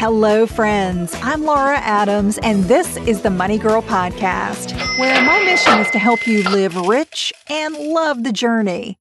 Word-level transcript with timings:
Hello, 0.00 0.46
friends. 0.46 1.14
I'm 1.16 1.44
Laura 1.44 1.76
Adams, 1.76 2.38
and 2.38 2.64
this 2.64 2.96
is 3.06 3.20
the 3.20 3.28
Money 3.28 3.58
Girl 3.58 3.82
Podcast, 3.82 4.72
where 4.98 5.22
my 5.26 5.44
mission 5.44 5.78
is 5.78 5.90
to 5.90 5.98
help 5.98 6.26
you 6.26 6.42
live 6.44 6.74
rich 6.74 7.34
and 7.50 7.76
love 7.76 8.24
the 8.24 8.32
journey. 8.32 8.98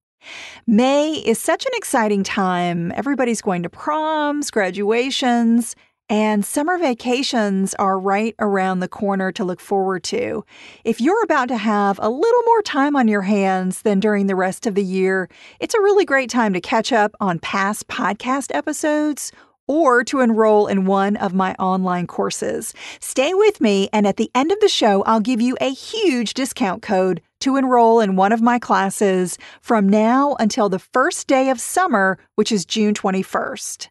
May 0.67 1.13
is 1.13 1.39
such 1.39 1.65
an 1.65 1.71
exciting 1.75 2.23
time. 2.23 2.91
Everybody's 2.97 3.41
going 3.41 3.63
to 3.63 3.69
proms, 3.69 4.51
graduations, 4.51 5.73
and 6.09 6.43
summer 6.43 6.77
vacations 6.77 7.73
are 7.75 7.97
right 7.97 8.35
around 8.37 8.81
the 8.81 8.89
corner 8.89 9.31
to 9.31 9.45
look 9.45 9.61
forward 9.61 10.03
to. 10.05 10.43
If 10.83 10.99
you're 10.99 11.23
about 11.23 11.47
to 11.47 11.57
have 11.57 11.97
a 12.01 12.09
little 12.09 12.43
more 12.43 12.61
time 12.63 12.97
on 12.97 13.07
your 13.07 13.21
hands 13.21 13.83
than 13.83 14.01
during 14.01 14.27
the 14.27 14.35
rest 14.35 14.67
of 14.67 14.75
the 14.75 14.83
year, 14.83 15.29
it's 15.61 15.75
a 15.75 15.81
really 15.81 16.03
great 16.03 16.29
time 16.29 16.51
to 16.51 16.59
catch 16.59 16.91
up 16.91 17.15
on 17.21 17.39
past 17.39 17.87
podcast 17.87 18.53
episodes 18.53 19.31
or 19.69 20.03
to 20.03 20.19
enroll 20.19 20.65
in 20.65 20.85
one 20.85 21.15
of 21.15 21.33
my 21.33 21.53
online 21.53 22.07
courses. 22.07 22.73
Stay 22.99 23.33
with 23.35 23.61
me, 23.61 23.87
and 23.93 24.07
at 24.07 24.17
the 24.17 24.31
end 24.33 24.51
of 24.51 24.59
the 24.59 24.67
show, 24.67 25.03
I'll 25.03 25.19
give 25.19 25.39
you 25.39 25.55
a 25.61 25.69
huge 25.69 26.33
discount 26.33 26.81
code 26.81 27.21
to 27.41 27.55
enroll 27.55 28.01
in 28.01 28.15
one 28.15 28.31
of 28.31 28.41
my 28.41 28.57
classes 28.57 29.37
from 29.61 29.87
now 29.87 30.35
until 30.39 30.67
the 30.67 30.79
first 30.79 31.27
day 31.27 31.49
of 31.49 31.61
summer, 31.61 32.17
which 32.35 32.51
is 32.51 32.65
June 32.65 32.95
21st. 32.95 33.89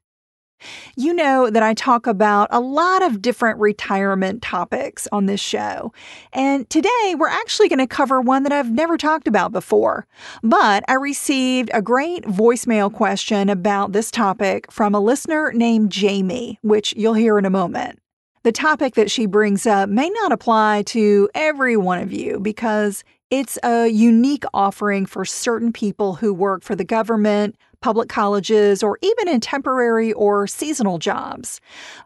You 0.96 1.14
know 1.14 1.50
that 1.50 1.62
I 1.62 1.74
talk 1.74 2.06
about 2.06 2.48
a 2.50 2.60
lot 2.60 3.02
of 3.02 3.22
different 3.22 3.58
retirement 3.60 4.42
topics 4.42 5.06
on 5.12 5.26
this 5.26 5.40
show. 5.40 5.92
And 6.32 6.68
today 6.70 7.14
we're 7.16 7.28
actually 7.28 7.68
going 7.68 7.78
to 7.78 7.86
cover 7.86 8.20
one 8.20 8.42
that 8.42 8.52
I've 8.52 8.70
never 8.70 8.96
talked 8.96 9.28
about 9.28 9.52
before. 9.52 10.06
But 10.42 10.84
I 10.88 10.94
received 10.94 11.70
a 11.72 11.82
great 11.82 12.24
voicemail 12.24 12.92
question 12.92 13.48
about 13.48 13.92
this 13.92 14.10
topic 14.10 14.70
from 14.70 14.94
a 14.94 15.00
listener 15.00 15.52
named 15.52 15.90
Jamie, 15.90 16.58
which 16.62 16.94
you'll 16.96 17.14
hear 17.14 17.38
in 17.38 17.44
a 17.44 17.50
moment. 17.50 18.00
The 18.44 18.52
topic 18.52 18.94
that 18.94 19.10
she 19.10 19.26
brings 19.26 19.66
up 19.66 19.88
may 19.88 20.08
not 20.08 20.32
apply 20.32 20.82
to 20.86 21.28
every 21.34 21.76
one 21.76 21.98
of 21.98 22.12
you 22.12 22.38
because 22.40 23.04
it's 23.30 23.58
a 23.62 23.88
unique 23.88 24.44
offering 24.54 25.04
for 25.04 25.24
certain 25.24 25.70
people 25.70 26.14
who 26.14 26.32
work 26.32 26.62
for 26.62 26.74
the 26.74 26.84
government, 26.84 27.56
public 27.80 28.08
colleges, 28.08 28.82
or 28.82 28.98
even 29.02 29.28
in 29.28 29.40
temporary 29.40 30.12
or 30.12 30.46
seasonal 30.46 30.98
jobs. 30.98 31.60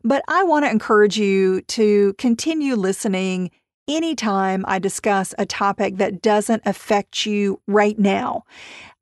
But 0.04 0.22
I 0.28 0.44
want 0.44 0.64
to 0.64 0.70
encourage 0.70 1.18
you 1.18 1.62
to 1.62 2.14
continue 2.14 2.74
listening 2.74 3.50
anytime 3.88 4.64
I 4.68 4.78
discuss 4.78 5.34
a 5.38 5.46
topic 5.46 5.96
that 5.96 6.22
doesn't 6.22 6.62
affect 6.66 7.26
you 7.26 7.60
right 7.66 7.98
now. 7.98 8.44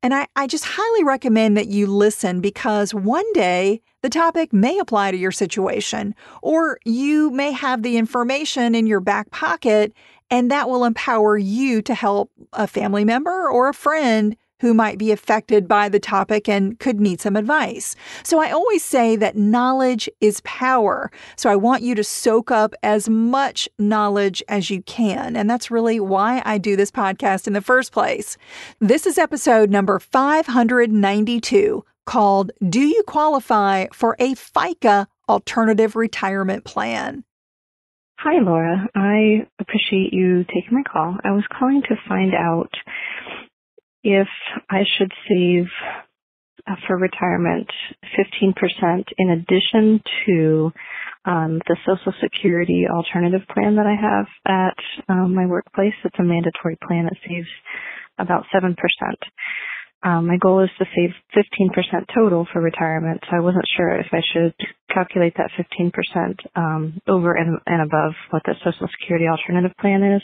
And 0.03 0.13
I, 0.13 0.27
I 0.35 0.47
just 0.47 0.65
highly 0.65 1.03
recommend 1.03 1.55
that 1.57 1.67
you 1.67 1.85
listen 1.85 2.41
because 2.41 2.93
one 2.93 3.31
day 3.33 3.81
the 4.01 4.09
topic 4.09 4.51
may 4.51 4.79
apply 4.79 5.11
to 5.11 5.17
your 5.17 5.31
situation, 5.31 6.15
or 6.41 6.79
you 6.85 7.29
may 7.29 7.51
have 7.51 7.83
the 7.83 7.97
information 7.97 8.73
in 8.73 8.87
your 8.87 8.99
back 8.99 9.29
pocket 9.29 9.93
and 10.31 10.49
that 10.49 10.69
will 10.69 10.85
empower 10.85 11.37
you 11.37 11.81
to 11.83 11.93
help 11.93 12.31
a 12.53 12.65
family 12.65 13.05
member 13.05 13.49
or 13.49 13.69
a 13.69 13.73
friend 13.73 14.35
who 14.61 14.73
might 14.73 14.97
be 14.97 15.11
affected 15.11 15.67
by 15.67 15.89
the 15.89 15.99
topic 15.99 16.47
and 16.47 16.79
could 16.79 17.01
need 17.01 17.19
some 17.19 17.35
advice. 17.35 17.95
So 18.23 18.39
I 18.39 18.51
always 18.51 18.83
say 18.83 19.15
that 19.15 19.35
knowledge 19.35 20.07
is 20.21 20.39
power. 20.45 21.11
So 21.35 21.49
I 21.49 21.55
want 21.55 21.81
you 21.81 21.95
to 21.95 22.03
soak 22.03 22.51
up 22.51 22.73
as 22.83 23.09
much 23.09 23.67
knowledge 23.79 24.43
as 24.47 24.69
you 24.69 24.83
can. 24.83 25.35
And 25.35 25.49
that's 25.49 25.71
really 25.71 25.99
why 25.99 26.43
I 26.45 26.59
do 26.59 26.75
this 26.75 26.91
podcast 26.91 27.47
in 27.47 27.53
the 27.53 27.61
first 27.61 27.91
place. 27.91 28.37
This 28.79 29.07
is 29.07 29.17
episode 29.17 29.71
number 29.71 29.99
592 29.99 31.83
called 32.05 32.51
Do 32.69 32.81
You 32.81 33.03
Qualify 33.07 33.87
for 33.91 34.15
a 34.19 34.35
FICA 34.35 35.07
Alternative 35.27 35.95
Retirement 35.95 36.65
Plan? 36.65 37.23
Hi, 38.19 38.39
Laura. 38.39 38.87
I 38.93 39.47
appreciate 39.57 40.13
you 40.13 40.43
taking 40.43 40.73
my 40.73 40.83
call. 40.83 41.17
I 41.23 41.31
was 41.31 41.43
calling 41.57 41.81
to 41.89 41.95
find 42.07 42.35
out 42.35 42.69
if 44.03 44.27
I 44.69 44.83
should 44.97 45.11
save 45.29 45.67
uh, 46.67 46.75
for 46.87 46.97
retirement 46.97 47.67
15% 48.17 49.03
in 49.17 49.29
addition 49.31 50.01
to 50.25 50.71
um, 51.25 51.59
the 51.67 51.77
Social 51.85 52.13
Security 52.21 52.85
alternative 52.89 53.41
plan 53.53 53.75
that 53.75 53.85
I 53.85 53.95
have 53.95 54.27
at 54.45 54.77
um, 55.09 55.35
my 55.35 55.45
workplace. 55.45 55.93
It's 56.03 56.15
a 56.19 56.23
mandatory 56.23 56.77
plan 56.87 57.05
that 57.05 57.17
saves 57.27 57.47
about 58.17 58.45
7%. 58.53 58.75
Um, 60.03 60.27
my 60.27 60.37
goal 60.37 60.63
is 60.63 60.69
to 60.79 60.85
save 60.95 61.11
15% 61.35 62.05
total 62.15 62.47
for 62.51 62.59
retirement, 62.59 63.21
so 63.29 63.37
I 63.37 63.39
wasn't 63.39 63.65
sure 63.77 63.99
if 63.99 64.07
I 64.11 64.21
should 64.33 64.55
calculate 64.91 65.33
that 65.37 65.51
15% 65.57 66.35
um, 66.55 66.99
over 67.07 67.33
and, 67.33 67.59
and 67.67 67.83
above 67.83 68.13
what 68.31 68.41
the 68.45 68.55
Social 68.63 68.87
Security 68.99 69.27
alternative 69.27 69.77
plan 69.79 70.01
is. 70.03 70.21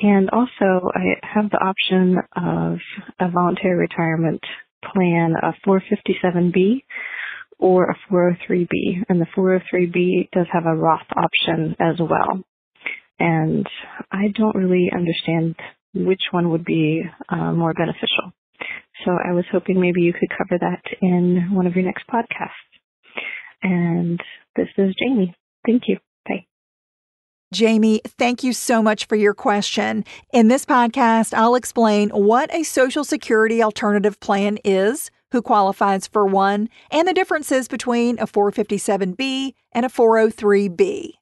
And 0.00 0.28
also, 0.30 0.90
I 0.94 1.16
have 1.22 1.50
the 1.50 1.58
option 1.58 2.18
of 2.36 2.78
a 3.18 3.30
voluntary 3.30 3.76
retirement 3.76 4.42
plan, 4.92 5.34
a 5.42 5.54
457B 5.66 6.82
or 7.58 7.90
a 7.90 7.96
403B. 8.12 9.04
And 9.08 9.20
the 9.20 9.26
403B 9.36 10.30
does 10.32 10.46
have 10.52 10.66
a 10.66 10.76
Roth 10.76 11.06
option 11.16 11.76
as 11.80 11.96
well. 11.98 12.42
And 13.18 13.66
I 14.12 14.28
don't 14.36 14.54
really 14.54 14.90
understand 14.94 15.56
which 15.94 16.20
one 16.30 16.50
would 16.50 16.66
be 16.66 17.02
uh, 17.30 17.52
more 17.52 17.72
beneficial. 17.72 18.32
So 19.04 19.12
I 19.12 19.32
was 19.32 19.44
hoping 19.50 19.80
maybe 19.80 20.02
you 20.02 20.12
could 20.12 20.28
cover 20.30 20.58
that 20.60 20.82
in 21.00 21.54
one 21.54 21.66
of 21.66 21.74
your 21.74 21.84
next 21.84 22.04
podcasts. 22.06 22.50
And 23.62 24.20
this 24.56 24.68
is 24.76 24.94
Jamie. 25.02 25.34
Thank 25.66 25.84
you. 25.86 25.98
Jamie, 27.52 28.00
thank 28.18 28.42
you 28.42 28.52
so 28.52 28.82
much 28.82 29.06
for 29.06 29.14
your 29.14 29.34
question. 29.34 30.04
In 30.32 30.48
this 30.48 30.66
podcast, 30.66 31.32
I'll 31.32 31.54
explain 31.54 32.10
what 32.10 32.52
a 32.52 32.64
Social 32.64 33.04
Security 33.04 33.62
alternative 33.62 34.18
plan 34.18 34.58
is, 34.64 35.10
who 35.30 35.42
qualifies 35.42 36.08
for 36.08 36.26
one, 36.26 36.68
and 36.90 37.06
the 37.06 37.14
differences 37.14 37.68
between 37.68 38.18
a 38.18 38.26
457B 38.26 39.54
and 39.72 39.86
a 39.86 39.88
403B. 39.88 41.12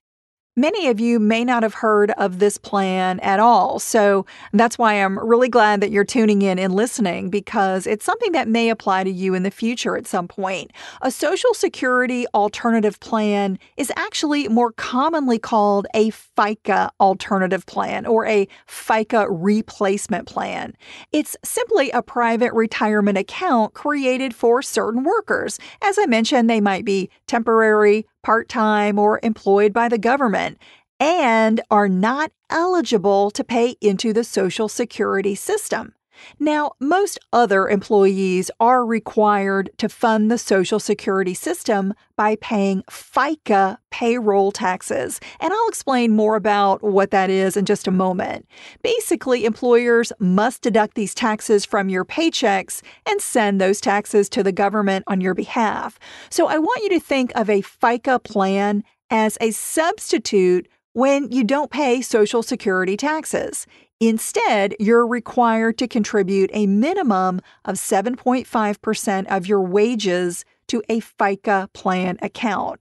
Many 0.56 0.86
of 0.86 1.00
you 1.00 1.18
may 1.18 1.44
not 1.44 1.64
have 1.64 1.74
heard 1.74 2.12
of 2.12 2.38
this 2.38 2.58
plan 2.58 3.18
at 3.20 3.40
all. 3.40 3.80
So 3.80 4.24
that's 4.52 4.78
why 4.78 4.94
I'm 4.94 5.18
really 5.18 5.48
glad 5.48 5.80
that 5.80 5.90
you're 5.90 6.04
tuning 6.04 6.42
in 6.42 6.60
and 6.60 6.72
listening 6.72 7.28
because 7.28 7.88
it's 7.88 8.04
something 8.04 8.30
that 8.32 8.46
may 8.46 8.68
apply 8.68 9.02
to 9.02 9.10
you 9.10 9.34
in 9.34 9.42
the 9.42 9.50
future 9.50 9.96
at 9.96 10.06
some 10.06 10.28
point. 10.28 10.70
A 11.02 11.10
Social 11.10 11.54
Security 11.54 12.24
alternative 12.34 13.00
plan 13.00 13.58
is 13.76 13.90
actually 13.96 14.46
more 14.46 14.70
commonly 14.70 15.40
called 15.40 15.88
a 15.92 16.12
FICA 16.12 16.90
alternative 17.00 17.66
plan 17.66 18.06
or 18.06 18.24
a 18.24 18.46
FICA 18.68 19.26
replacement 19.28 20.28
plan. 20.28 20.76
It's 21.10 21.36
simply 21.42 21.90
a 21.90 22.00
private 22.00 22.52
retirement 22.52 23.18
account 23.18 23.74
created 23.74 24.32
for 24.32 24.62
certain 24.62 25.02
workers. 25.02 25.58
As 25.82 25.98
I 25.98 26.06
mentioned, 26.06 26.48
they 26.48 26.60
might 26.60 26.84
be 26.84 27.10
temporary, 27.26 28.06
part 28.24 28.48
time, 28.48 28.98
or 28.98 29.20
employed 29.22 29.72
by 29.72 29.88
the 29.88 29.98
government 29.98 30.58
and 30.98 31.60
are 31.70 31.88
not 31.88 32.32
eligible 32.50 33.30
to 33.30 33.44
pay 33.44 33.76
into 33.80 34.12
the 34.12 34.24
Social 34.24 34.68
Security 34.68 35.34
system. 35.34 35.94
Now, 36.38 36.72
most 36.80 37.18
other 37.32 37.68
employees 37.68 38.50
are 38.60 38.84
required 38.84 39.70
to 39.78 39.88
fund 39.88 40.30
the 40.30 40.38
Social 40.38 40.80
Security 40.80 41.34
system 41.34 41.94
by 42.16 42.36
paying 42.36 42.82
FICA 42.90 43.78
payroll 43.90 44.52
taxes. 44.52 45.20
And 45.40 45.52
I'll 45.52 45.68
explain 45.68 46.12
more 46.12 46.36
about 46.36 46.82
what 46.82 47.10
that 47.10 47.30
is 47.30 47.56
in 47.56 47.64
just 47.64 47.86
a 47.86 47.90
moment. 47.90 48.46
Basically, 48.82 49.44
employers 49.44 50.12
must 50.18 50.62
deduct 50.62 50.94
these 50.94 51.14
taxes 51.14 51.64
from 51.64 51.88
your 51.88 52.04
paychecks 52.04 52.82
and 53.08 53.20
send 53.20 53.60
those 53.60 53.80
taxes 53.80 54.28
to 54.30 54.42
the 54.42 54.52
government 54.52 55.04
on 55.06 55.20
your 55.20 55.34
behalf. 55.34 55.98
So 56.30 56.46
I 56.46 56.58
want 56.58 56.82
you 56.82 56.90
to 56.90 57.00
think 57.00 57.32
of 57.34 57.48
a 57.48 57.62
FICA 57.62 58.22
plan 58.22 58.84
as 59.10 59.38
a 59.40 59.50
substitute 59.52 60.68
when 60.94 61.30
you 61.30 61.44
don't 61.44 61.70
pay 61.70 62.00
Social 62.00 62.42
Security 62.42 62.96
taxes. 62.96 63.66
Instead, 64.00 64.74
you're 64.80 65.06
required 65.06 65.76
to 65.78 65.88
contribute 65.88 66.50
a 66.52 66.66
minimum 66.66 67.40
of 67.64 67.76
7.5% 67.76 69.26
of 69.26 69.46
your 69.46 69.60
wages 69.60 70.44
to 70.68 70.82
a 70.88 71.00
FICA 71.00 71.72
plan 71.72 72.18
account. 72.22 72.80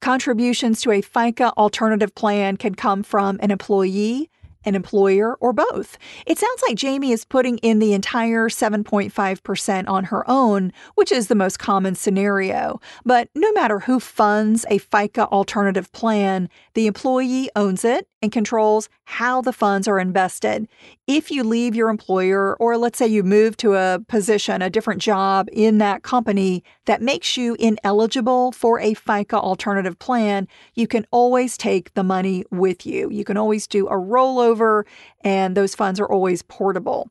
Contributions 0.00 0.80
to 0.80 0.92
a 0.92 1.02
FICA 1.02 1.52
alternative 1.56 2.14
plan 2.14 2.56
can 2.56 2.74
come 2.74 3.02
from 3.02 3.38
an 3.40 3.50
employee, 3.50 4.30
an 4.64 4.74
employer, 4.74 5.36
or 5.40 5.52
both. 5.52 5.98
It 6.26 6.38
sounds 6.38 6.62
like 6.66 6.76
Jamie 6.76 7.12
is 7.12 7.24
putting 7.24 7.58
in 7.58 7.78
the 7.78 7.92
entire 7.92 8.48
7.5% 8.48 9.88
on 9.88 10.04
her 10.04 10.28
own, 10.28 10.72
which 10.94 11.12
is 11.12 11.28
the 11.28 11.34
most 11.34 11.58
common 11.58 11.94
scenario. 11.94 12.80
But 13.04 13.28
no 13.34 13.52
matter 13.52 13.80
who 13.80 14.00
funds 14.00 14.64
a 14.68 14.78
FICA 14.78 15.30
alternative 15.30 15.90
plan, 15.92 16.48
the 16.74 16.86
employee 16.86 17.50
owns 17.56 17.84
it 17.84 18.08
and 18.20 18.32
controls 18.32 18.88
how 19.04 19.40
the 19.40 19.52
funds 19.52 19.86
are 19.88 19.98
invested. 19.98 20.68
If 21.08 21.30
you 21.30 21.42
leave 21.42 21.74
your 21.74 21.88
employer, 21.88 22.54
or 22.56 22.76
let's 22.76 22.98
say 22.98 23.06
you 23.06 23.22
move 23.22 23.56
to 23.56 23.72
a 23.76 23.98
position, 24.08 24.60
a 24.60 24.68
different 24.68 25.00
job 25.00 25.48
in 25.50 25.78
that 25.78 26.02
company 26.02 26.62
that 26.84 27.00
makes 27.00 27.34
you 27.34 27.56
ineligible 27.58 28.52
for 28.52 28.78
a 28.78 28.92
FICA 28.92 29.38
alternative 29.38 29.98
plan, 29.98 30.46
you 30.74 30.86
can 30.86 31.06
always 31.10 31.56
take 31.56 31.94
the 31.94 32.04
money 32.04 32.44
with 32.50 32.84
you. 32.84 33.08
You 33.10 33.24
can 33.24 33.38
always 33.38 33.66
do 33.66 33.86
a 33.86 33.94
rollover, 33.94 34.84
and 35.22 35.56
those 35.56 35.74
funds 35.74 35.98
are 35.98 36.12
always 36.12 36.42
portable. 36.42 37.10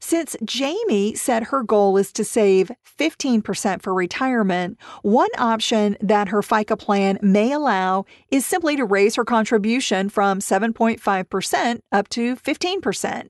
Since 0.00 0.36
Jamie 0.44 1.14
said 1.14 1.44
her 1.44 1.62
goal 1.62 1.96
is 1.96 2.12
to 2.12 2.24
save 2.24 2.70
15% 2.98 3.82
for 3.82 3.94
retirement, 3.94 4.78
one 5.02 5.30
option 5.38 5.96
that 6.00 6.28
her 6.28 6.42
FICA 6.42 6.78
plan 6.78 7.18
may 7.22 7.52
allow 7.52 8.04
is 8.30 8.46
simply 8.46 8.76
to 8.76 8.84
raise 8.84 9.16
her 9.16 9.24
contribution 9.24 10.08
from 10.08 10.40
7.5% 10.40 11.80
up 11.92 12.08
to 12.08 12.36
15%. 12.36 13.28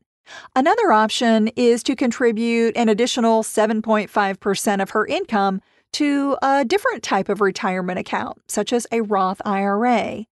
Another 0.55 0.93
option 0.93 1.49
is 1.57 1.83
to 1.83 1.97
contribute 1.97 2.77
an 2.77 2.89
additional 2.89 3.43
7.5% 3.43 4.83
of 4.83 4.91
her 4.91 5.07
income 5.07 5.61
to 5.93 6.37
a 6.43 6.65
different 6.65 7.03
type 7.03 7.29
of 7.29 7.41
retirement 7.41 7.99
account, 7.99 8.39
such 8.47 8.73
as 8.73 8.87
a 8.93 9.01
Roth 9.01 9.43
IRA. 9.45 10.25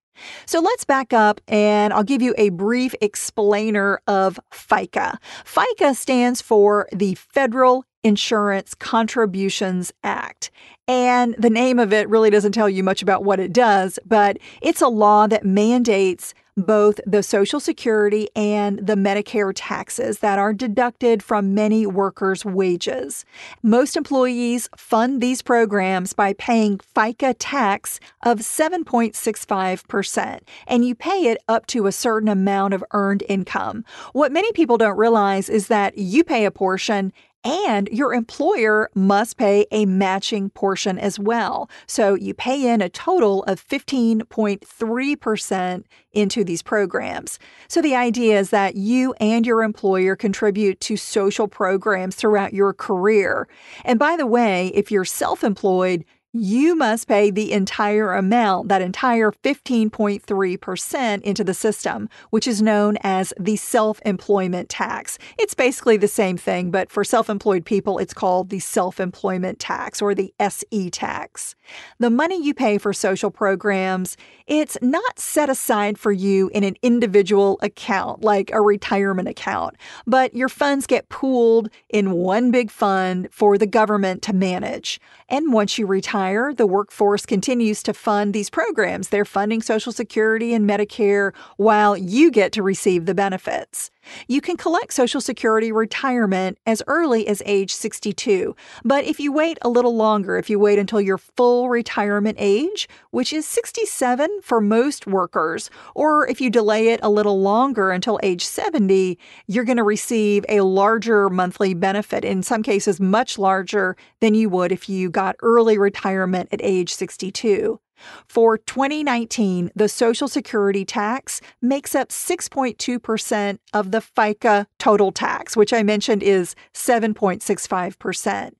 So 0.47 0.61
let's 0.61 0.85
back 0.85 1.12
up 1.12 1.41
and 1.49 1.93
I'll 1.93 2.05
give 2.05 2.23
you 2.23 2.35
a 2.38 2.50
brief 2.50 2.94
explainer 3.00 4.00
of 4.06 4.38
FICA. 4.53 5.19
FICA 5.44 5.94
stands 5.94 6.41
for 6.41 6.88
the 6.93 7.15
Federal 7.15 7.85
Insurance 8.05 8.75
Contributions 8.75 9.93
Act. 10.05 10.50
And 10.87 11.35
the 11.38 11.50
name 11.50 11.79
of 11.79 11.93
it 11.93 12.09
really 12.09 12.31
doesn't 12.31 12.53
tell 12.53 12.69
you 12.69 12.82
much 12.82 13.03
about 13.03 13.25
what 13.25 13.41
it 13.41 13.53
does, 13.53 13.99
but 14.06 14.38
it's 14.62 14.81
a 14.81 14.88
law 14.88 15.26
that 15.26 15.44
mandates 15.44 16.32
both 16.58 17.00
the 17.06 17.22
Social 17.22 17.60
Security 17.60 18.28
and 18.34 18.87
the 18.87 18.96
Medicare 18.96 19.52
taxes 19.55 20.19
that 20.19 20.38
are 20.38 20.52
deducted 20.52 21.22
from 21.22 21.55
many 21.55 21.87
workers' 21.87 22.44
wages. 22.44 23.25
Most 23.62 23.96
employees 23.96 24.69
fund 24.76 25.20
these 25.20 25.40
programs 25.40 26.12
by 26.12 26.32
paying 26.34 26.78
FICA 26.78 27.34
tax 27.38 28.00
of 28.25 28.40
7.65%, 28.40 30.40
and 30.66 30.84
you 30.84 30.94
pay 30.94 31.28
it 31.28 31.38
up 31.49 31.66
to 31.66 31.87
a 31.87 31.93
certain 31.93 32.28
amount 32.28 32.75
of 32.75 32.84
earned 32.93 33.22
income. 33.28 33.84
What 34.12 34.32
many 34.32 34.52
people 34.52 34.78
don't 34.78 34.99
realize 34.99 35.49
is 35.49 35.69
that 35.69 35.96
you 35.96 36.25
pay 36.25 36.44
a 36.44 36.50
portion 36.50 37.12
and 37.48 37.88
your 37.90 38.12
employer 38.12 38.90
must 38.94 39.38
pay 39.38 39.64
a 39.70 39.86
matching 39.86 40.50
portion 40.50 40.98
as 40.98 41.18
well. 41.18 41.70
So 41.86 42.12
you 42.14 42.34
pay 42.34 42.68
in 42.68 42.82
a 42.82 42.90
total 42.90 43.42
of 43.44 43.66
15.3% 43.66 45.84
into 46.12 46.44
these 46.44 46.62
programs. 46.62 47.38
So 47.68 47.80
the 47.80 47.94
idea 47.94 48.38
is 48.38 48.50
that 48.50 48.76
you 48.76 49.14
and 49.14 49.46
your 49.46 49.62
employer 49.62 50.14
contribute 50.14 50.78
to 50.80 50.98
social 50.98 51.48
programs 51.48 52.16
throughout 52.16 52.52
your 52.52 52.74
career. 52.74 53.48
And 53.84 53.98
by 53.98 54.16
the 54.16 54.26
way, 54.26 54.66
if 54.74 54.90
you're 54.90 55.06
self 55.06 55.42
employed, 55.42 56.04
you 56.34 56.76
must 56.76 57.08
pay 57.08 57.30
the 57.30 57.52
entire 57.52 58.12
amount, 58.12 58.69
that 58.69 58.82
entire 58.82 59.32
15.3% 59.32 61.22
into 61.22 61.42
the 61.42 61.54
system, 61.54 62.08
which 62.28 62.46
is 62.46 62.60
known 62.60 62.98
as 63.02 63.32
the 63.40 63.56
self 63.56 63.98
employment 64.04 64.69
tax. 64.69 65.19
It's 65.38 65.54
basically 65.54 65.96
the 65.96 66.06
same 66.06 66.36
thing, 66.36 66.70
but 66.70 66.90
for 66.90 67.02
self 67.02 67.30
employed 67.30 67.64
people, 67.64 67.98
it's 67.98 68.12
called 68.12 68.50
the 68.50 68.58
self 68.58 69.00
employment 69.00 69.58
tax 69.58 70.02
or 70.02 70.14
the 70.14 70.34
SE 70.38 70.90
tax. 70.90 71.54
The 71.98 72.10
money 72.10 72.42
you 72.42 72.52
pay 72.52 72.76
for 72.76 72.92
social 72.92 73.31
programs, 73.31 74.16
it's 74.46 74.76
not 74.82 75.19
set 75.19 75.48
aside 75.48 75.98
for 75.98 76.12
you 76.12 76.50
in 76.52 76.62
an 76.62 76.76
individual 76.82 77.58
account 77.62 78.22
like 78.22 78.50
a 78.52 78.60
retirement 78.60 79.28
account, 79.28 79.76
but 80.06 80.34
your 80.34 80.48
funds 80.50 80.86
get 80.86 81.08
pooled 81.08 81.70
in 81.88 82.12
one 82.12 82.50
big 82.50 82.70
fund 82.70 83.28
for 83.31 83.56
the 83.56 83.66
government 83.66 84.20
to 84.22 84.34
manage. 84.34 85.00
And 85.31 85.52
once 85.52 85.78
you 85.78 85.86
retire, 86.19 86.53
the 86.53 86.67
workforce 86.67 87.25
continues 87.25 87.82
to 87.85 87.94
fund 87.94 88.35
these 88.35 88.50
programs. 88.50 89.09
They're 89.09 89.25
funding 89.25 89.62
Social 89.62 89.93
Security 89.93 90.53
and 90.53 90.69
Medicare 90.69 91.32
while 91.56 91.97
you 91.97 92.31
get 92.31 92.53
to 92.53 92.62
receive 92.62 93.06
the 93.06 93.15
benefits. 93.15 93.91
You 94.26 94.40
can 94.40 94.56
collect 94.56 94.93
Social 94.93 95.20
Security 95.20 95.72
retirement 95.72 96.58
as 96.66 96.82
early 96.87 97.26
as 97.28 97.43
age 97.46 97.72
62, 97.75 98.55
but 98.84 99.05
if 99.05 99.20
you 99.20 99.32
wait 99.32 99.58
a 99.62 99.69
little 99.69 99.96
longer, 99.96 100.37
if 100.37 100.49
you 100.50 100.58
wait 100.58 100.78
until 100.78 101.00
your 101.00 101.19
full 101.19 101.69
retirement 101.69 102.37
age, 102.40 102.88
which 103.10 103.32
is 103.32 103.46
67 103.46 104.40
for 104.43 104.60
most 104.60 105.06
workers, 105.06 105.70
or 105.94 106.26
if 106.28 106.40
you 106.40 106.50
delay 106.50 106.88
it 106.88 107.00
a 107.02 107.10
little 107.10 107.40
longer 107.40 107.90
until 107.90 108.19
age 108.22 108.44
70, 108.44 109.19
you're 109.46 109.64
going 109.64 109.76
to 109.76 109.82
receive 109.82 110.44
a 110.49 110.60
larger 110.60 111.28
monthly 111.31 111.75
benefit, 111.75 112.25
in 112.25 112.43
some 112.43 112.62
cases, 112.62 113.00
much 113.00 113.38
larger 113.38 113.96
than 114.20 114.34
you 114.34 114.49
would 114.49 114.72
if 114.72 114.88
you 114.88 115.10
got 115.10 115.37
early 115.40 115.79
retirement 115.79 116.48
at 116.53 116.60
age 116.62 116.93
62. 116.93 117.81
For 118.26 118.58
2019, 118.58 119.70
the 119.74 119.88
Social 119.88 120.28
Security 120.28 120.84
tax 120.84 121.40
makes 121.60 121.94
up 121.94 122.08
6.2% 122.08 123.58
of 123.72 123.90
the 123.90 124.00
FICA 124.00 124.67
total 124.78 125.12
tax, 125.12 125.56
which 125.56 125.72
I 125.72 125.82
mentioned 125.82 126.22
is 126.22 126.55
7.65%. 126.74 128.52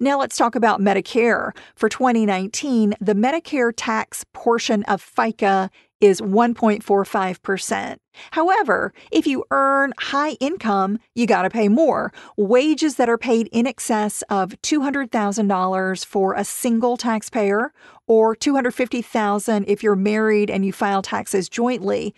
Now 0.00 0.18
let's 0.18 0.36
talk 0.36 0.56
about 0.56 0.80
Medicare. 0.80 1.52
For 1.76 1.88
2019, 1.88 2.94
the 3.00 3.14
Medicare 3.14 3.72
tax 3.76 4.24
portion 4.32 4.82
of 4.84 5.00
FICA 5.00 5.70
is 6.00 6.20
1.45%. 6.20 7.96
However, 8.32 8.92
if 9.12 9.26
you 9.26 9.44
earn 9.50 9.92
high 9.98 10.32
income, 10.40 10.98
you 11.14 11.26
got 11.26 11.42
to 11.42 11.50
pay 11.50 11.68
more. 11.68 12.12
Wages 12.36 12.96
that 12.96 13.08
are 13.08 13.18
paid 13.18 13.48
in 13.52 13.66
excess 13.66 14.22
of 14.30 14.50
$200,000 14.62 16.04
for 16.04 16.34
a 16.34 16.44
single 16.44 16.96
taxpayer 16.96 17.72
or 18.06 18.34
250,000 18.34 19.64
if 19.68 19.82
you're 19.82 19.96
married 19.96 20.50
and 20.50 20.64
you 20.64 20.72
file 20.72 21.02
taxes 21.02 21.48
jointly 21.48 22.14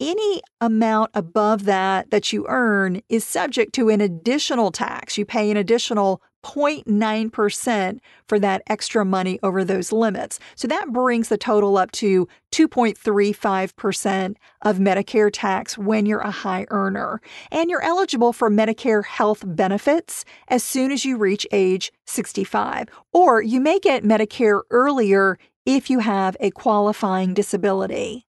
any 0.00 0.40
amount 0.60 1.10
above 1.14 1.64
that 1.64 2.10
that 2.10 2.32
you 2.32 2.46
earn 2.48 3.02
is 3.08 3.24
subject 3.24 3.74
to 3.74 3.90
an 3.90 4.00
additional 4.00 4.70
tax. 4.70 5.18
You 5.18 5.26
pay 5.26 5.50
an 5.50 5.56
additional 5.56 6.22
0.9% 6.42 7.98
for 8.26 8.38
that 8.38 8.62
extra 8.66 9.04
money 9.04 9.38
over 9.42 9.64
those 9.64 9.92
limits. 9.92 10.38
So 10.54 10.68
that 10.68 10.92
brings 10.92 11.28
the 11.28 11.38
total 11.38 11.76
up 11.76 11.90
to 11.92 12.28
2.35% 12.52 14.36
of 14.62 14.78
Medicare 14.78 15.30
tax 15.32 15.78
when 15.78 16.06
you're 16.06 16.20
a 16.20 16.30
high 16.30 16.66
earner. 16.70 17.20
And 17.50 17.70
you're 17.70 17.82
eligible 17.82 18.32
for 18.32 18.50
Medicare 18.50 19.04
health 19.04 19.42
benefits 19.46 20.24
as 20.48 20.64
soon 20.64 20.92
as 20.92 21.04
you 21.04 21.16
reach 21.16 21.46
age 21.52 21.92
65. 22.06 22.88
Or 23.12 23.42
you 23.42 23.60
may 23.60 23.78
get 23.78 24.02
Medicare 24.02 24.62
earlier 24.70 25.38
if 25.66 25.90
you 25.90 26.00
have 26.00 26.36
a 26.40 26.50
qualifying 26.50 27.34
disability. 27.34 28.26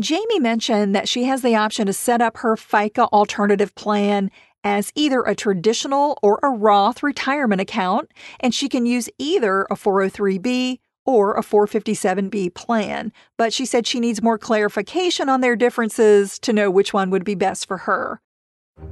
Jamie 0.00 0.40
mentioned 0.40 0.94
that 0.94 1.08
she 1.08 1.24
has 1.24 1.42
the 1.42 1.54
option 1.54 1.86
to 1.86 1.92
set 1.92 2.20
up 2.20 2.38
her 2.38 2.56
FICA 2.56 3.08
alternative 3.12 3.74
plan 3.74 4.30
as 4.64 4.92
either 4.94 5.22
a 5.22 5.34
traditional 5.34 6.18
or 6.22 6.38
a 6.42 6.50
Roth 6.50 7.02
retirement 7.02 7.60
account, 7.60 8.12
and 8.40 8.54
she 8.54 8.68
can 8.68 8.86
use 8.86 9.08
either 9.18 9.62
a 9.70 9.74
403b 9.74 10.78
or 11.06 11.34
a 11.34 11.42
457b 11.42 12.54
plan. 12.54 13.12
But 13.38 13.52
she 13.52 13.64
said 13.64 13.86
she 13.86 14.00
needs 14.00 14.22
more 14.22 14.38
clarification 14.38 15.28
on 15.28 15.40
their 15.40 15.56
differences 15.56 16.38
to 16.40 16.52
know 16.52 16.70
which 16.70 16.92
one 16.92 17.10
would 17.10 17.24
be 17.24 17.34
best 17.34 17.66
for 17.66 17.78
her. 17.78 18.20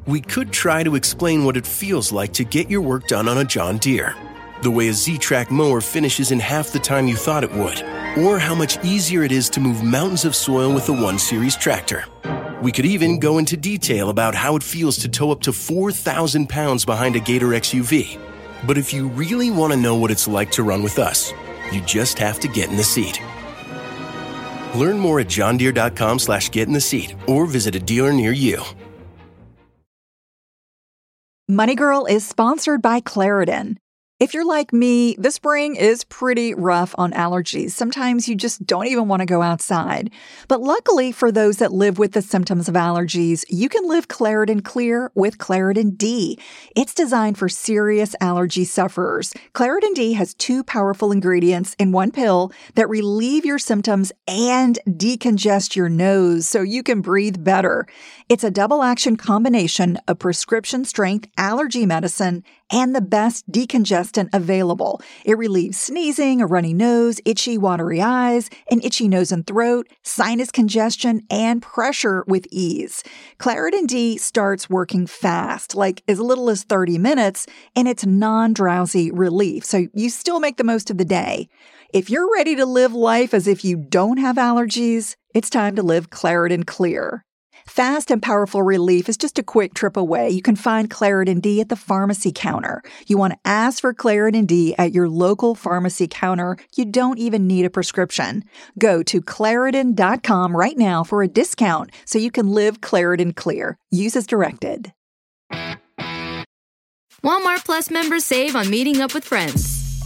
We 0.07 0.21
could 0.21 0.53
try 0.53 0.83
to 0.83 0.95
explain 0.95 1.45
what 1.45 1.57
it 1.57 1.67
feels 1.67 2.13
like 2.13 2.33
to 2.35 2.45
get 2.45 2.71
your 2.71 2.81
work 2.81 3.07
done 3.07 3.29
on 3.29 3.39
a 3.39 3.45
John 3.45 3.79
Deere. 3.79 4.17
The 4.63 4.71
way 4.71 4.89
a 4.89 4.93
Z 4.95 5.19
Trak 5.19 5.51
mower 5.51 5.81
finishes 5.81 6.33
in 6.33 6.41
half 6.41 6.73
the 6.73 6.79
time 6.79 7.07
you 7.07 7.17
thought 7.17 7.45
it 7.45 7.53
would 7.53 7.83
or 8.17 8.39
how 8.39 8.55
much 8.55 8.83
easier 8.83 9.23
it 9.23 9.31
is 9.31 9.51
to 9.51 9.61
move 9.61 9.83
mountains 9.83 10.25
of 10.25 10.35
soil 10.35 10.73
with 10.73 10.89
a 10.89 10.93
1 10.93 11.19
Series 11.19 11.57
tractor. 11.57 12.07
We 12.63 12.73
could 12.73 12.87
even 12.87 13.19
go 13.19 13.37
into 13.37 13.57
detail 13.57 14.09
about 14.09 14.35
how 14.35 14.57
it 14.57 14.63
feels 14.63 14.97
to 14.99 15.09
tow 15.09 15.31
up 15.31 15.43
to 15.43 15.53
4,000 15.53 16.49
pounds 16.49 16.87
behind 16.87 17.15
a 17.15 17.21
Gator 17.21 17.49
XUV. 17.49 18.19
But 18.67 18.79
if 18.79 18.95
you 18.95 19.09
really 19.09 19.51
want 19.51 19.75
to 19.75 19.79
know 19.79 19.95
what 19.95 20.11
it's 20.11 20.27
like 20.27 20.51
to 20.53 20.63
run 20.63 20.83
with 20.83 20.99
us, 20.99 21.33
you 21.71 21.83
just 21.83 22.19
have 22.19 22.41
to 22.41 22.49
get 22.49 22.71
in 22.71 22.77
the 22.77 22.83
seat. 22.85 23.21
Learn 24.75 24.99
more 24.99 25.21
at 25.21 25.27
johndeere.com 25.27 26.19
slash 26.19 26.51
get 26.51 26.67
in 26.67 26.73
the 26.73 26.81
seat 26.81 27.15
or 27.27 27.45
visit 27.45 27.75
a 27.75 27.81
dealer 27.81 28.13
near 28.13 28.33
you. 28.33 28.63
Money 31.49 31.75
Girl 31.75 32.07
is 32.07 32.27
sponsored 32.27 32.83
by 32.83 33.01
Claritin. 33.01 33.77
If 34.19 34.33
you're 34.33 34.47
like 34.47 34.73
me, 34.73 35.15
the 35.19 35.31
spring 35.31 35.77
is 35.77 36.03
pretty 36.05 36.55
rough 36.55 36.95
on 36.97 37.13
allergies. 37.13 37.73
Sometimes 37.73 38.27
you 38.27 38.35
just 38.35 38.65
don't 38.65 38.87
even 38.87 39.09
want 39.09 39.21
to 39.21 39.27
go 39.27 39.43
outside. 39.43 40.11
But 40.49 40.63
luckily 40.63 41.13
for 41.13 41.31
those 41.31 41.59
that 41.59 41.71
live 41.71 41.99
with 41.99 42.13
the 42.13 42.23
symptoms 42.23 42.67
of 42.67 42.77
allergies, 42.77 43.45
you 43.51 43.69
can 43.69 43.87
live 43.87 44.09
Claritin 44.09 44.65
Clear 44.65 45.13
with 45.15 45.37
Claritin 45.37 45.99
D. 45.99 46.39
It's 46.75 46.95
designed 46.95 47.37
for 47.37 47.51
serious 47.51 48.17
allergy 48.19 48.65
sufferers. 48.65 49.35
Claritin 49.53 49.95
D 49.95 50.15
has 50.15 50.33
two 50.33 50.65
powerful 50.65 51.13
ingredients 51.13 51.77
in 51.79 51.93
one 51.93 52.11
pill 52.11 52.53
that 52.75 52.89
relieve 52.89 53.45
your 53.45 53.59
symptoms 53.59 54.13
and 54.27 54.79
decongest 54.89 55.77
your 55.77 55.91
nose 55.91 56.49
so 56.49 56.63
you 56.63 56.83
can 56.83 57.03
breathe 57.03 57.45
better. 57.45 57.87
It's 58.31 58.45
a 58.45 58.51
double 58.51 58.83
action 58.83 59.17
combination 59.17 59.99
of 60.09 60.19
prescription 60.19 60.87
strength 60.87 61.29
allergy 61.37 61.85
medicine 61.85 62.45
and 62.71 62.95
the 62.95 63.01
best 63.01 63.51
decongestant 63.51 64.29
available. 64.33 65.01
It 65.25 65.39
relieves 65.39 65.79
sneezing, 65.79 66.41
a 66.41 66.47
runny 66.47 66.75
nose, 66.75 67.21
itchy, 67.25 67.59
watery 67.59 68.01
eyes, 68.01 68.51
an 68.71 68.81
itchy 68.83 69.09
nose 69.09 69.33
and 69.33 69.47
throat, 69.47 69.89
sinus 70.03 70.51
congestion, 70.51 71.23
and 71.31 71.63
pressure 71.63 72.25
with 72.27 72.47
ease. 72.51 73.03
Claritin 73.39 73.87
D 73.87 74.19
starts 74.19 74.69
working 74.69 75.07
fast, 75.07 75.75
like 75.75 76.03
as 76.09 76.21
little 76.21 76.51
as 76.51 76.65
30 76.65 76.99
minutes, 76.99 77.47
and 77.75 77.87
it's 77.89 78.07
non 78.07 78.53
drowsy 78.53 79.11
relief, 79.11 79.65
so 79.65 79.87
you 79.95 80.11
still 80.11 80.41
make 80.41 80.57
the 80.57 80.65
most 80.65 80.91
of 80.91 80.99
the 80.99 81.05
day. 81.05 81.49
If 81.93 82.11
you're 82.11 82.33
ready 82.35 82.57
to 82.57 82.67
live 82.67 82.95
life 82.95 83.33
as 83.33 83.47
if 83.47 83.65
you 83.65 83.77
don't 83.77 84.19
have 84.19 84.37
allergies, 84.37 85.15
it's 85.35 85.51
time 85.51 85.77
to 85.77 85.83
live 85.83 86.11
Claritin 86.11 86.67
Clear. 86.67 87.25
Fast 87.67 88.11
and 88.13 88.23
powerful 88.23 88.63
relief 88.63 89.09
is 89.09 89.17
just 89.17 89.39
a 89.39 89.43
quick 89.43 89.75
trip 89.75 89.97
away. 89.97 90.31
You 90.31 90.41
can 90.41 90.57
find 90.57 90.89
Claritin 90.89 91.43
D 91.43 91.61
at 91.61 91.69
the 91.69 91.77
pharmacy 91.77 92.33
counter. 92.33 92.81
You 93.07 93.19
want 93.19 93.35
to 93.35 93.39
ask 93.45 93.81
for 93.81 93.93
Claritin 93.93 94.47
D 94.47 94.75
at 94.79 94.93
your 94.93 95.09
local 95.09 95.55
pharmacy 95.55 96.07
counter. 96.09 96.57
You 96.77 96.85
don't 96.85 97.19
even 97.19 97.47
need 97.47 97.67
a 97.67 97.71
prescription. 97.71 98.45
Go 98.79 99.03
to 99.03 99.21
Claritin.com 99.21 100.57
right 100.57 100.79
now 100.79 101.05
for 101.05 101.23
a 101.23 101.29
discount 101.29 101.91
so 102.07 102.19
you 102.19 102.31
can 102.31 102.47
live 102.47 102.81
Claritin 102.81 103.35
clear. 103.35 103.77
Use 103.91 104.17
as 104.17 104.27
directed. 104.27 104.93
Walmart 107.25 107.65
Plus 107.65 107.91
members 107.91 108.25
save 108.25 108.55
on 108.55 108.71
meeting 108.71 109.01
up 109.01 109.13
with 109.13 109.25
friends. 109.25 109.76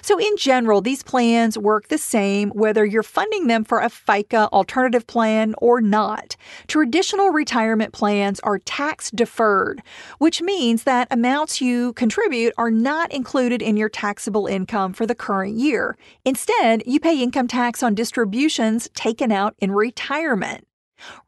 So, 0.00 0.18
in 0.18 0.36
general, 0.36 0.80
these 0.80 1.02
plans 1.02 1.58
work 1.58 1.88
the 1.88 1.98
same 1.98 2.50
whether 2.50 2.84
you're 2.84 3.02
funding 3.02 3.46
them 3.46 3.64
for 3.64 3.80
a 3.80 3.88
FICA 3.88 4.48
alternative 4.52 5.06
plan 5.06 5.54
or 5.58 5.80
not. 5.80 6.36
Traditional 6.66 7.30
retirement 7.30 7.92
plans 7.92 8.40
are 8.40 8.58
tax 8.58 9.10
deferred, 9.10 9.82
which 10.18 10.40
means 10.40 10.84
that 10.84 11.08
amounts 11.10 11.60
you 11.60 11.92
contribute 11.92 12.54
are 12.56 12.70
not 12.70 13.12
included 13.12 13.60
in 13.60 13.76
your 13.76 13.88
taxable 13.88 14.46
income 14.46 14.92
for 14.92 15.06
the 15.06 15.14
current 15.14 15.54
year. 15.54 15.96
Instead, 16.24 16.82
you 16.86 16.98
pay 16.98 17.20
income 17.20 17.48
tax 17.48 17.82
on 17.82 17.94
distributions 17.94 18.88
taken 18.94 19.30
out 19.30 19.54
in 19.58 19.72
retirement. 19.72 20.66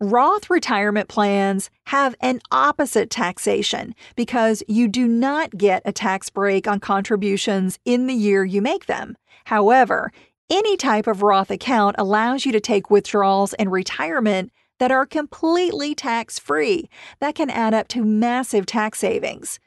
Roth 0.01 0.51
retirement 0.51 1.09
plans 1.09 1.71
have 1.87 2.15
an 2.21 2.41
opposite 2.51 3.11
taxation 3.11 3.95
because 4.17 4.63
you 4.69 4.89
do 4.89 5.07
not 5.07 5.57
get 5.57 5.83
a 5.85 5.93
tax 5.93 6.31
break 6.31 6.67
on 6.67 6.81
contributions 6.81 7.79
in 7.85 8.07
the 8.07 8.15
year 8.15 8.45
you 8.45 8.63
make 8.63 8.87
them. 8.87 9.17
However, 9.47 10.13
any 10.51 10.77
type 10.77 11.07
of 11.07 11.23
Roth 11.23 11.51
account 11.51 11.97
allows 11.99 12.45
you 12.45 12.53
to 12.53 12.61
take 12.61 12.91
withdrawals 12.91 13.55
in 13.55 13.69
retirement 13.71 14.53
that 14.79 14.91
are 14.91 15.07
completely 15.07 15.95
tax 15.95 16.39
free. 16.39 16.89
That 17.21 17.35
can 17.35 17.49
add 17.51 17.75
up 17.75 17.89
to 17.89 18.05
massive 18.05 18.67
tax 18.67 18.99
savings. 18.99 19.61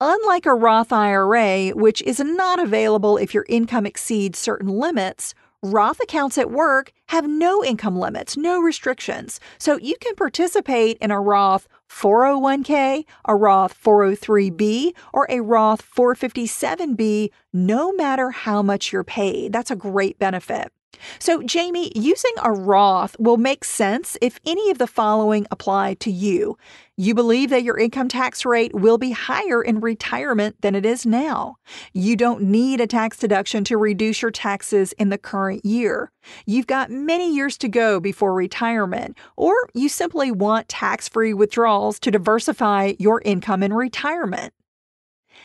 Unlike 0.00 0.46
a 0.46 0.54
Roth 0.54 0.92
IRA, 0.92 1.70
which 1.70 2.00
is 2.02 2.20
not 2.20 2.58
available 2.58 3.16
if 3.16 3.34
your 3.34 3.44
income 3.48 3.86
exceeds 3.86 4.38
certain 4.38 4.68
limits, 4.68 5.34
Roth 5.64 6.00
accounts 6.00 6.38
at 6.38 6.50
work 6.50 6.92
have 7.06 7.28
no 7.28 7.62
income 7.62 7.96
limits, 7.96 8.36
no 8.36 8.60
restrictions. 8.60 9.38
So 9.58 9.78
you 9.78 9.94
can 10.00 10.16
participate 10.16 10.98
in 11.00 11.12
a 11.12 11.20
Roth 11.20 11.68
401k, 11.88 13.04
a 13.26 13.36
Roth 13.36 13.80
403b, 13.80 14.90
or 15.12 15.26
a 15.28 15.40
Roth 15.40 15.88
457b 15.88 17.28
no 17.52 17.92
matter 17.92 18.30
how 18.30 18.60
much 18.60 18.92
you're 18.92 19.04
paid. 19.04 19.52
That's 19.52 19.70
a 19.70 19.76
great 19.76 20.18
benefit. 20.18 20.72
So, 21.18 21.42
Jamie, 21.42 21.92
using 21.94 22.32
a 22.42 22.52
Roth 22.52 23.16
will 23.18 23.36
make 23.36 23.64
sense 23.64 24.16
if 24.20 24.38
any 24.46 24.70
of 24.70 24.78
the 24.78 24.86
following 24.86 25.46
apply 25.50 25.94
to 25.94 26.10
you. 26.10 26.56
You 26.96 27.14
believe 27.14 27.50
that 27.50 27.62
your 27.62 27.78
income 27.78 28.08
tax 28.08 28.44
rate 28.44 28.74
will 28.74 28.98
be 28.98 29.12
higher 29.12 29.62
in 29.62 29.80
retirement 29.80 30.56
than 30.60 30.74
it 30.74 30.84
is 30.84 31.06
now. 31.06 31.56
You 31.94 32.16
don't 32.16 32.42
need 32.42 32.80
a 32.80 32.86
tax 32.86 33.16
deduction 33.16 33.64
to 33.64 33.78
reduce 33.78 34.20
your 34.20 34.30
taxes 34.30 34.92
in 34.92 35.08
the 35.08 35.18
current 35.18 35.64
year. 35.64 36.12
You've 36.44 36.66
got 36.66 36.90
many 36.90 37.34
years 37.34 37.56
to 37.58 37.68
go 37.68 37.98
before 37.98 38.34
retirement, 38.34 39.16
or 39.36 39.54
you 39.74 39.88
simply 39.88 40.30
want 40.30 40.68
tax 40.68 41.08
free 41.08 41.32
withdrawals 41.32 41.98
to 42.00 42.10
diversify 42.10 42.92
your 42.98 43.22
income 43.24 43.62
in 43.62 43.72
retirement. 43.72 44.52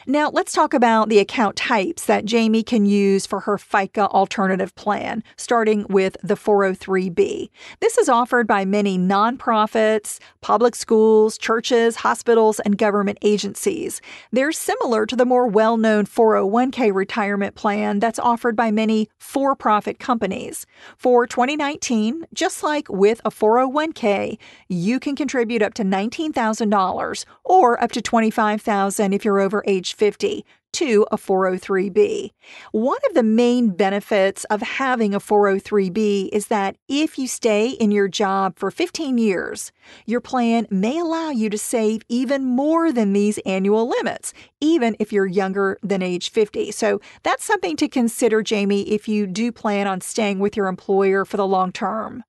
Now, 0.09 0.29
let's 0.29 0.53
talk 0.53 0.73
about 0.73 1.09
the 1.09 1.19
account 1.19 1.57
types 1.57 2.05
that 2.05 2.23
Jamie 2.23 2.63
can 2.63 2.85
use 2.85 3.27
for 3.27 3.41
her 3.41 3.57
FICA 3.57 4.07
alternative 4.07 4.73
plan, 4.75 5.21
starting 5.35 5.85
with 5.89 6.15
the 6.23 6.35
403B. 6.35 7.49
This 7.81 7.97
is 7.97 8.07
offered 8.07 8.47
by 8.47 8.63
many 8.63 8.97
nonprofits, 8.97 10.19
public 10.39 10.75
schools, 10.75 11.37
churches, 11.37 11.97
hospitals, 11.97 12.61
and 12.61 12.77
government 12.77 13.17
agencies. 13.21 13.99
They're 14.31 14.53
similar 14.53 15.05
to 15.07 15.15
the 15.17 15.25
more 15.25 15.45
well 15.45 15.75
known 15.75 16.05
401k 16.05 16.93
retirement 16.95 17.55
plan 17.55 17.99
that's 17.99 18.17
offered 18.17 18.55
by 18.55 18.71
many 18.71 19.09
for 19.17 19.57
profit 19.57 19.99
companies. 19.99 20.65
For 20.95 21.27
2019, 21.27 22.27
just 22.33 22.63
like 22.63 22.87
with 22.87 23.19
a 23.25 23.29
401k, 23.29 24.37
you 24.69 25.01
can 25.01 25.17
contribute 25.17 25.61
up 25.61 25.73
to 25.73 25.83
$19,000 25.83 27.25
or 27.43 27.83
up 27.83 27.91
to 27.91 28.01
25,000 28.01 29.11
if 29.11 29.25
you're 29.25 29.41
over 29.41 29.65
age 29.67 29.96
50 29.97 30.45
to 30.73 31.07
a 31.11 31.17
403b. 31.17 32.29
One 32.71 32.99
of 33.07 33.15
the 33.15 33.23
main 33.23 33.69
benefits 33.69 34.43
of 34.45 34.61
having 34.61 35.15
a 35.15 35.19
403b 35.19 36.29
is 36.31 36.47
that 36.47 36.77
if 36.87 37.17
you 37.17 37.27
stay 37.27 37.69
in 37.69 37.89
your 37.89 38.07
job 38.07 38.59
for 38.59 38.69
15 38.69 39.17
years, 39.17 39.71
your 40.05 40.21
plan 40.21 40.67
may 40.69 40.99
allow 40.99 41.31
you 41.31 41.49
to 41.49 41.57
save 41.57 42.03
even 42.09 42.45
more 42.45 42.91
than 42.91 43.13
these 43.13 43.39
annual 43.39 43.89
limits, 43.89 44.33
even 44.61 44.95
if 44.99 45.11
you're 45.11 45.25
younger 45.25 45.79
than 45.81 46.03
age 46.03 46.29
50. 46.29 46.71
So 46.71 47.01
that's 47.23 47.43
something 47.43 47.75
to 47.77 47.87
consider, 47.87 48.43
Jamie, 48.43 48.83
if 48.91 49.07
you 49.07 49.25
do 49.25 49.51
plan 49.51 49.87
on 49.87 50.01
staying 50.01 50.37
with 50.37 50.55
your 50.55 50.67
employer 50.67 51.25
for 51.25 51.37
the 51.37 51.47
long 51.47 51.71
term. 51.71 52.23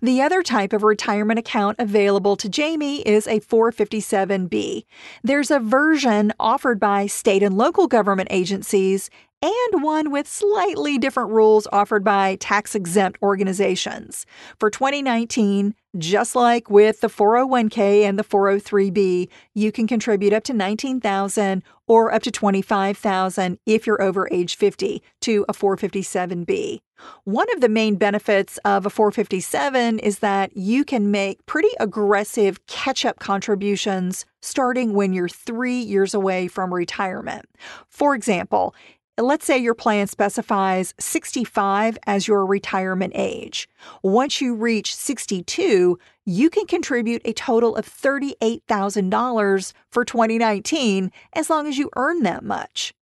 The 0.00 0.20
other 0.20 0.42
type 0.42 0.72
of 0.72 0.82
retirement 0.82 1.38
account 1.38 1.76
available 1.78 2.36
to 2.36 2.48
Jamie 2.48 3.02
is 3.02 3.26
a 3.26 3.40
457B. 3.40 4.84
There's 5.22 5.50
a 5.50 5.60
version 5.60 6.32
offered 6.40 6.80
by 6.80 7.06
state 7.06 7.42
and 7.42 7.56
local 7.56 7.86
government 7.86 8.28
agencies 8.30 9.10
and 9.42 9.82
one 9.82 10.10
with 10.12 10.28
slightly 10.28 10.98
different 10.98 11.30
rules 11.30 11.66
offered 11.72 12.04
by 12.04 12.36
tax 12.36 12.74
exempt 12.74 13.20
organizations. 13.22 14.24
For 14.60 14.70
2019, 14.70 15.74
just 15.98 16.36
like 16.36 16.70
with 16.70 17.00
the 17.00 17.08
401k 17.08 18.02
and 18.02 18.18
the 18.18 18.24
403b, 18.24 19.28
you 19.54 19.72
can 19.72 19.86
contribute 19.86 20.32
up 20.32 20.44
to 20.44 20.54
19,000 20.54 21.62
or 21.86 22.14
up 22.14 22.22
to 22.22 22.30
25,000 22.30 23.58
if 23.66 23.86
you're 23.86 24.00
over 24.00 24.28
age 24.30 24.56
50 24.56 25.02
to 25.20 25.44
a 25.48 25.52
457b. 25.52 26.78
One 27.24 27.52
of 27.52 27.60
the 27.60 27.68
main 27.68 27.96
benefits 27.96 28.58
of 28.64 28.86
a 28.86 28.90
457 28.90 29.98
is 29.98 30.20
that 30.20 30.56
you 30.56 30.84
can 30.84 31.10
make 31.10 31.44
pretty 31.46 31.70
aggressive 31.80 32.64
catch-up 32.68 33.18
contributions 33.18 34.24
starting 34.40 34.94
when 34.94 35.12
you're 35.12 35.28
3 35.28 35.74
years 35.74 36.14
away 36.14 36.46
from 36.46 36.72
retirement. 36.72 37.46
For 37.88 38.14
example, 38.14 38.74
Let's 39.18 39.44
say 39.44 39.58
your 39.58 39.74
plan 39.74 40.06
specifies 40.06 40.94
65 40.98 41.98
as 42.06 42.26
your 42.26 42.46
retirement 42.46 43.12
age. 43.14 43.68
Once 44.02 44.40
you 44.40 44.54
reach 44.54 44.94
62, 44.94 45.98
you 46.24 46.50
can 46.50 46.66
contribute 46.66 47.20
a 47.26 47.34
total 47.34 47.76
of 47.76 47.86
$38,000 47.86 49.72
for 49.90 50.04
2019 50.06 51.12
as 51.34 51.50
long 51.50 51.66
as 51.66 51.76
you 51.76 51.90
earn 51.94 52.22
that 52.22 52.42
much. 52.42 52.94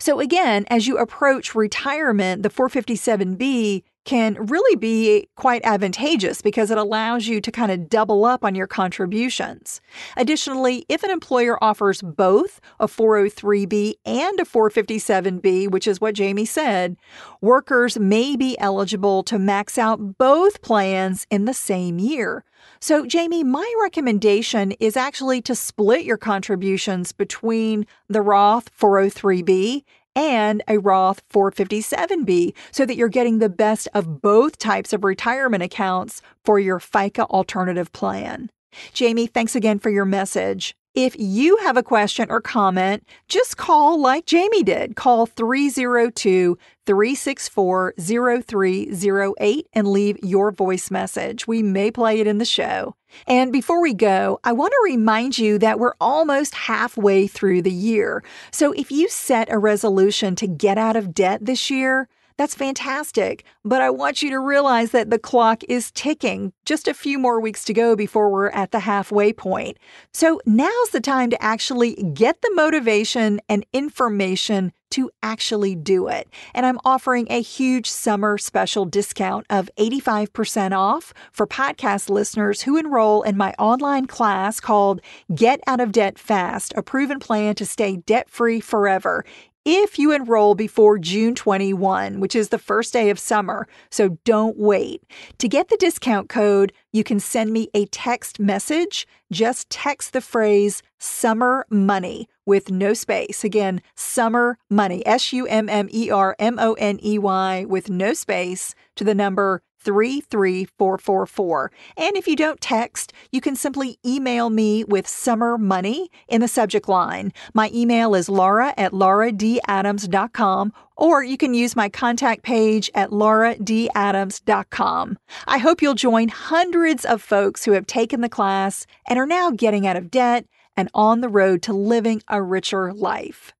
So, 0.00 0.18
again, 0.18 0.64
as 0.68 0.88
you 0.88 0.98
approach 0.98 1.54
retirement, 1.54 2.42
the 2.42 2.50
457B 2.50 3.84
can 4.06 4.34
really 4.34 4.76
be 4.76 5.28
quite 5.34 5.60
advantageous 5.64 6.40
because 6.40 6.70
it 6.70 6.78
allows 6.78 7.26
you 7.26 7.40
to 7.40 7.52
kind 7.52 7.70
of 7.70 7.90
double 7.90 8.24
up 8.24 8.44
on 8.44 8.54
your 8.54 8.66
contributions. 8.66 9.80
Additionally, 10.16 10.86
if 10.88 11.02
an 11.02 11.10
employer 11.10 11.62
offers 11.62 12.00
both 12.00 12.60
a 12.80 12.86
403B 12.86 13.94
and 14.06 14.40
a 14.40 14.44
457B, 14.44 15.70
which 15.70 15.86
is 15.86 16.00
what 16.00 16.14
Jamie 16.14 16.46
said, 16.46 16.96
workers 17.40 17.98
may 17.98 18.36
be 18.36 18.58
eligible 18.58 19.22
to 19.24 19.38
max 19.38 19.76
out 19.76 20.16
both 20.16 20.62
plans 20.62 21.26
in 21.30 21.44
the 21.44 21.54
same 21.54 21.98
year. 21.98 22.44
So, 22.80 23.06
Jamie, 23.06 23.44
my 23.44 23.70
recommendation 23.80 24.72
is 24.72 24.96
actually 24.96 25.42
to 25.42 25.54
split 25.54 26.04
your 26.04 26.16
contributions 26.16 27.12
between 27.12 27.86
the 28.08 28.22
Roth 28.22 28.70
403B 28.78 29.84
and 30.16 30.62
a 30.66 30.78
Roth 30.78 31.22
457B 31.28 32.54
so 32.72 32.84
that 32.84 32.96
you're 32.96 33.08
getting 33.08 33.38
the 33.38 33.48
best 33.48 33.86
of 33.94 34.20
both 34.20 34.58
types 34.58 34.92
of 34.92 35.04
retirement 35.04 35.62
accounts 35.62 36.22
for 36.44 36.58
your 36.58 36.80
FICA 36.80 37.28
alternative 37.30 37.92
plan. 37.92 38.50
Jamie, 38.92 39.28
thanks 39.28 39.54
again 39.54 39.78
for 39.78 39.90
your 39.90 40.04
message. 40.04 40.74
If 40.96 41.14
you 41.18 41.58
have 41.58 41.76
a 41.76 41.82
question 41.82 42.30
or 42.30 42.40
comment, 42.40 43.06
just 43.28 43.58
call 43.58 44.00
like 44.00 44.24
Jamie 44.24 44.62
did. 44.62 44.96
Call 44.96 45.26
302 45.26 46.56
364 46.86 47.94
0308 47.98 49.66
and 49.74 49.88
leave 49.88 50.18
your 50.22 50.50
voice 50.52 50.90
message. 50.90 51.46
We 51.46 51.62
may 51.62 51.90
play 51.90 52.20
it 52.20 52.26
in 52.26 52.38
the 52.38 52.46
show. 52.46 52.96
And 53.26 53.52
before 53.52 53.82
we 53.82 53.92
go, 53.92 54.40
I 54.42 54.52
want 54.52 54.72
to 54.72 54.90
remind 54.90 55.38
you 55.38 55.58
that 55.58 55.78
we're 55.78 55.92
almost 56.00 56.54
halfway 56.54 57.26
through 57.26 57.60
the 57.60 57.70
year. 57.70 58.24
So 58.50 58.72
if 58.72 58.90
you 58.90 59.10
set 59.10 59.52
a 59.52 59.58
resolution 59.58 60.34
to 60.36 60.46
get 60.46 60.78
out 60.78 60.96
of 60.96 61.12
debt 61.12 61.44
this 61.44 61.70
year, 61.70 62.08
that's 62.36 62.54
fantastic. 62.54 63.44
But 63.64 63.80
I 63.80 63.90
want 63.90 64.22
you 64.22 64.30
to 64.30 64.38
realize 64.38 64.90
that 64.90 65.10
the 65.10 65.18
clock 65.18 65.62
is 65.68 65.90
ticking. 65.92 66.52
Just 66.64 66.88
a 66.88 66.94
few 66.94 67.18
more 67.18 67.40
weeks 67.40 67.64
to 67.64 67.72
go 67.72 67.96
before 67.96 68.30
we're 68.30 68.50
at 68.50 68.72
the 68.72 68.80
halfway 68.80 69.32
point. 69.32 69.78
So 70.12 70.40
now's 70.44 70.90
the 70.92 71.00
time 71.00 71.30
to 71.30 71.42
actually 71.42 71.94
get 72.14 72.42
the 72.42 72.52
motivation 72.54 73.40
and 73.48 73.64
information 73.72 74.72
to 74.90 75.10
actually 75.22 75.74
do 75.74 76.06
it. 76.08 76.28
And 76.54 76.64
I'm 76.64 76.78
offering 76.84 77.26
a 77.28 77.42
huge 77.42 77.90
summer 77.90 78.38
special 78.38 78.84
discount 78.84 79.46
of 79.50 79.68
85% 79.78 80.76
off 80.76 81.12
for 81.32 81.46
podcast 81.46 82.08
listeners 82.08 82.62
who 82.62 82.76
enroll 82.76 83.22
in 83.22 83.36
my 83.36 83.52
online 83.58 84.06
class 84.06 84.60
called 84.60 85.00
Get 85.34 85.60
Out 85.66 85.80
of 85.80 85.92
Debt 85.92 86.18
Fast, 86.18 86.72
a 86.76 86.82
proven 86.82 87.18
plan 87.18 87.56
to 87.56 87.66
stay 87.66 87.96
debt 87.96 88.30
free 88.30 88.60
forever 88.60 89.24
if 89.66 89.98
you 89.98 90.12
enroll 90.12 90.54
before 90.54 90.96
June 90.96 91.34
21, 91.34 92.20
which 92.20 92.36
is 92.36 92.50
the 92.50 92.58
first 92.58 92.92
day 92.92 93.10
of 93.10 93.18
summer, 93.18 93.66
so 93.90 94.10
don't 94.24 94.56
wait. 94.56 95.02
To 95.38 95.48
get 95.48 95.68
the 95.68 95.76
discount 95.76 96.28
code, 96.28 96.72
you 96.92 97.02
can 97.02 97.18
send 97.18 97.52
me 97.52 97.68
a 97.74 97.86
text 97.86 98.38
message. 98.38 99.08
Just 99.32 99.68
text 99.68 100.12
the 100.12 100.20
phrase 100.20 100.84
summer 101.00 101.66
money 101.68 102.28
with 102.46 102.70
no 102.70 102.94
space. 102.94 103.42
Again, 103.42 103.82
summer 103.96 104.56
money, 104.70 105.04
S 105.04 105.32
U 105.32 105.48
M 105.48 105.68
M 105.68 105.88
E 105.92 106.12
R 106.12 106.36
M 106.38 106.60
O 106.60 106.74
N 106.74 107.00
E 107.04 107.18
Y 107.18 107.64
with 107.68 107.90
no 107.90 108.14
space 108.14 108.72
to 108.94 109.02
the 109.02 109.16
number 109.16 109.62
33444. 109.80 111.72
And 111.96 112.16
if 112.16 112.26
you 112.26 112.36
don't 112.36 112.60
text, 112.60 113.12
you 113.30 113.40
can 113.40 113.56
simply 113.56 113.98
email 114.04 114.50
me 114.50 114.84
with 114.84 115.06
summer 115.06 115.56
money 115.58 116.10
in 116.28 116.40
the 116.40 116.48
subject 116.48 116.88
line. 116.88 117.32
My 117.54 117.70
email 117.72 118.14
is 118.14 118.28
laura 118.28 118.74
at 118.76 118.92
lauradadams.com 118.92 120.72
or 120.96 121.22
you 121.22 121.36
can 121.36 121.54
use 121.54 121.76
my 121.76 121.88
contact 121.88 122.42
page 122.42 122.90
at 122.94 123.10
lauradadams.com. 123.10 125.18
I 125.46 125.58
hope 125.58 125.82
you'll 125.82 125.94
join 125.94 126.28
hundreds 126.28 127.04
of 127.04 127.22
folks 127.22 127.64
who 127.64 127.70
have 127.72 127.86
taken 127.86 128.22
the 128.22 128.28
class 128.28 128.86
and 129.06 129.18
are 129.18 129.26
now 129.26 129.50
getting 129.50 129.86
out 129.86 129.96
of 129.96 130.10
debt 130.10 130.46
and 130.76 130.90
on 130.94 131.20
the 131.20 131.28
road 131.28 131.62
to 131.62 131.72
living 131.72 132.22
a 132.28 132.42
richer 132.42 132.92
life. 132.92 133.52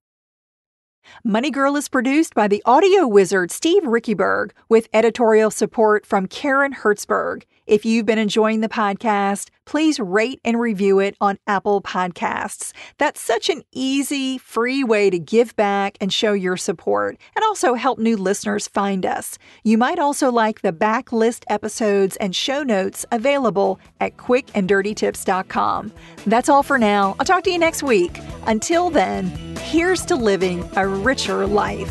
Money 1.24 1.50
Girl 1.50 1.76
is 1.76 1.88
produced 1.88 2.34
by 2.34 2.48
the 2.48 2.62
audio 2.64 3.06
wizard 3.06 3.50
Steve 3.50 3.82
Riekeberg 3.84 4.50
with 4.68 4.88
editorial 4.92 5.50
support 5.50 6.06
from 6.06 6.26
Karen 6.26 6.72
Hertzberg. 6.74 7.42
If 7.66 7.84
you've 7.84 8.06
been 8.06 8.18
enjoying 8.18 8.60
the 8.60 8.68
podcast, 8.68 9.48
please 9.64 9.98
rate 9.98 10.40
and 10.44 10.60
review 10.60 11.00
it 11.00 11.16
on 11.20 11.38
Apple 11.48 11.82
Podcasts. 11.82 12.72
That's 12.98 13.20
such 13.20 13.48
an 13.48 13.64
easy, 13.72 14.38
free 14.38 14.84
way 14.84 15.10
to 15.10 15.18
give 15.18 15.56
back 15.56 15.98
and 16.00 16.12
show 16.12 16.32
your 16.32 16.56
support 16.56 17.18
and 17.34 17.44
also 17.44 17.74
help 17.74 17.98
new 17.98 18.16
listeners 18.16 18.68
find 18.68 19.04
us. 19.04 19.36
You 19.64 19.78
might 19.78 19.98
also 19.98 20.30
like 20.30 20.62
the 20.62 20.72
backlist 20.72 21.42
episodes 21.48 22.16
and 22.16 22.36
show 22.36 22.62
notes 22.62 23.04
available 23.10 23.80
at 24.00 24.16
quickanddirtytips.com. 24.16 25.92
That's 26.24 26.48
all 26.48 26.62
for 26.62 26.78
now. 26.78 27.16
I'll 27.18 27.26
talk 27.26 27.42
to 27.44 27.50
you 27.50 27.58
next 27.58 27.82
week. 27.82 28.20
Until 28.46 28.90
then, 28.90 29.26
here's 29.56 30.04
to 30.06 30.14
living 30.14 30.68
a 30.76 30.86
richer 30.86 31.46
life. 31.46 31.90